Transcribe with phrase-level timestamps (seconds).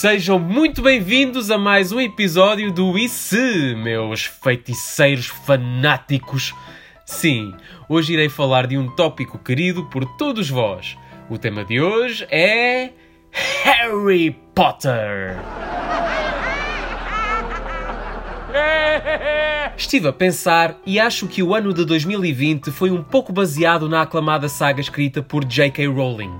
[0.00, 6.54] Sejam muito bem-vindos a mais um episódio do E Se, meus feiticeiros fanáticos.
[7.04, 7.52] Sim,
[7.86, 10.96] hoje irei falar de um tópico querido por todos vós.
[11.28, 12.94] O tema de hoje é.
[13.62, 15.36] Harry Potter!
[19.76, 24.00] Estive a pensar e acho que o ano de 2020 foi um pouco baseado na
[24.00, 25.86] aclamada saga escrita por J.K.
[25.88, 26.38] Rowling.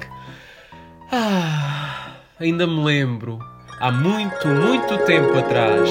[1.12, 2.09] Ah,
[2.40, 3.38] ainda me lembro.
[3.78, 5.90] Há muito, muito tempo atrás.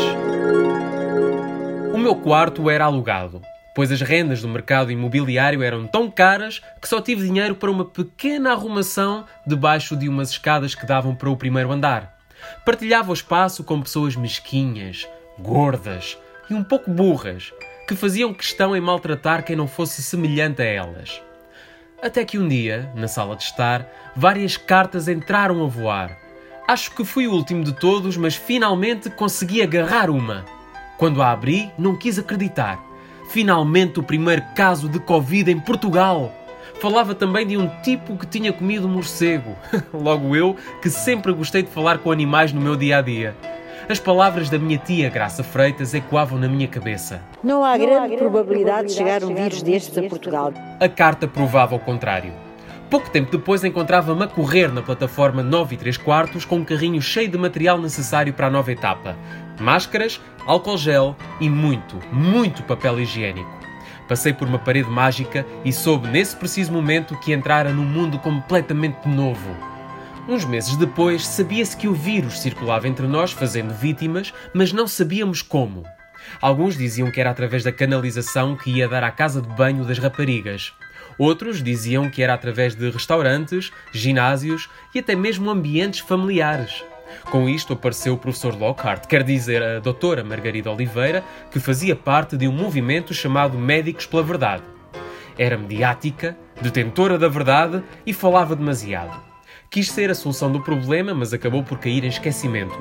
[1.94, 3.42] O meu quarto era alugado,
[3.76, 7.86] pois as rendas do mercado imobiliário eram tão caras que só tive dinheiro para uma
[7.86, 12.18] pequena arrumação debaixo de umas escadas que davam para o primeiro andar.
[12.66, 16.18] Partilhava o espaço com pessoas mesquinhas, gordas
[16.50, 17.54] e um pouco burras,
[17.88, 21.22] que faziam questão em maltratar quem não fosse semelhante a elas.
[22.02, 26.29] Até que um dia, na sala de estar, várias cartas entraram a voar.
[26.70, 30.46] Acho que fui o último de todos, mas finalmente consegui agarrar uma.
[31.00, 32.80] Quando a abri, não quis acreditar.
[33.32, 36.32] Finalmente o primeiro caso de Covid em Portugal!
[36.80, 39.56] Falava também de um tipo que tinha comido morcego.
[39.92, 43.36] Logo eu, que sempre gostei de falar com animais no meu dia a dia.
[43.90, 47.20] As palavras da minha tia Graça Freitas ecoavam na minha cabeça.
[47.44, 50.54] Não há grande probabilidade de chegar um vírus destes a Portugal.
[50.80, 52.49] A carta provava o contrário.
[52.90, 57.00] Pouco tempo depois encontrava-me a correr na plataforma 9 e 3 quartos com um carrinho
[57.00, 59.16] cheio de material necessário para a nova etapa.
[59.60, 63.60] Máscaras, álcool gel e muito, muito papel higiênico.
[64.08, 69.08] Passei por uma parede mágica e soube nesse preciso momento que entrara num mundo completamente
[69.08, 69.56] novo.
[70.28, 75.44] Uns meses depois, sabia-se que o vírus circulava entre nós, fazendo vítimas, mas não sabíamos
[75.44, 75.84] como.
[76.42, 80.00] Alguns diziam que era através da canalização que ia dar à casa de banho das
[80.00, 80.74] raparigas.
[81.20, 86.82] Outros diziam que era através de restaurantes, ginásios e até mesmo ambientes familiares.
[87.30, 92.38] Com isto apareceu o professor Lockhart, quer dizer a doutora Margarida Oliveira, que fazia parte
[92.38, 94.64] de um movimento chamado Médicos pela Verdade.
[95.38, 99.22] Era mediática, detentora da verdade e falava demasiado.
[99.70, 102.78] Quis ser a solução do problema, mas acabou por cair em esquecimento.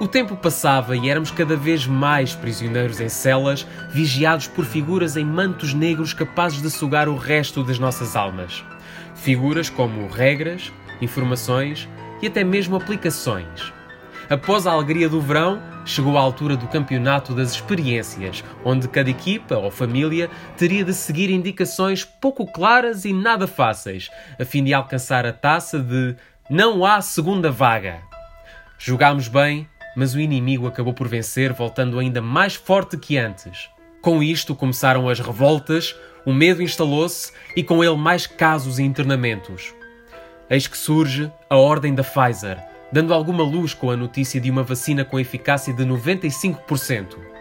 [0.00, 5.24] O tempo passava e éramos cada vez mais prisioneiros em celas, vigiados por figuras em
[5.24, 8.64] mantos negros capazes de sugar o resto das nossas almas.
[9.14, 11.88] Figuras como regras, informações
[12.20, 13.72] e até mesmo aplicações.
[14.28, 19.56] Após a alegria do verão, chegou a altura do campeonato das experiências, onde cada equipa
[19.56, 25.24] ou família teria de seguir indicações pouco claras e nada fáceis, a fim de alcançar
[25.24, 26.16] a taça de
[26.50, 28.00] não há segunda vaga.
[28.78, 33.68] Jogámos bem, mas o inimigo acabou por vencer, voltando ainda mais forte que antes.
[34.00, 35.94] Com isto começaram as revoltas,
[36.24, 39.74] o medo instalou-se e com ele mais casos e internamentos.
[40.50, 44.62] Eis que surge a ordem da Pfizer dando alguma luz com a notícia de uma
[44.62, 47.33] vacina com eficácia de 95%.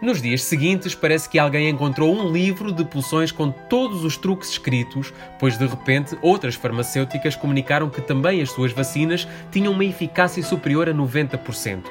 [0.00, 4.50] Nos dias seguintes, parece que alguém encontrou um livro de poções com todos os truques
[4.50, 10.42] escritos, pois de repente outras farmacêuticas comunicaram que também as suas vacinas tinham uma eficácia
[10.42, 11.84] superior a 90%.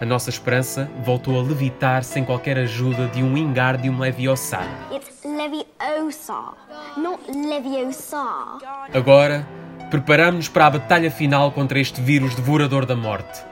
[0.00, 4.60] A nossa esperança voltou a levitar sem qualquer ajuda de um Wingardium Leviosa.
[4.92, 6.54] It's Leviosa,
[6.96, 8.58] not Leviosa.
[8.94, 9.44] Agora,
[9.90, 13.42] preparamos-nos para a batalha final contra este vírus devorador da morte.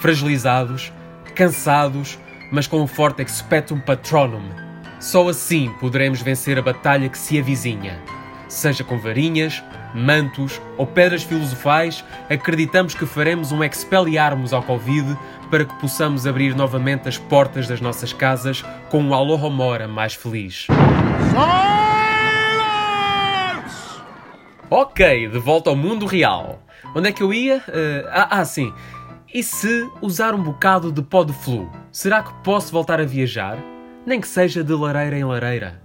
[0.00, 0.90] Fragilizados,
[1.34, 2.18] cansados,
[2.50, 4.48] mas com um forte expectum patronum.
[4.98, 7.98] Só assim poderemos vencer a batalha que se avizinha.
[8.48, 9.62] Seja com varinhas,
[9.94, 15.16] mantos ou pedras filosofais, acreditamos que faremos um expelliarmus ao Covid
[15.50, 20.66] para que possamos abrir novamente as portas das nossas casas com um Alohomora mais feliz.
[24.68, 26.62] Ok, de volta ao mundo real.
[26.94, 27.58] Onde é que eu ia?
[27.58, 28.72] Uh, ah, ah, sim.
[29.32, 31.70] E se usar um bocado de pó de flu?
[31.92, 33.58] Será que posso voltar a viajar?
[34.06, 35.82] Nem que seja de lareira em lareira.